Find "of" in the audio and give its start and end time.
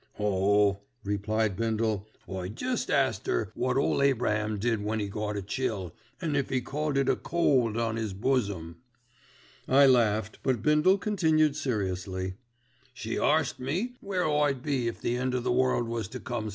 15.35-15.43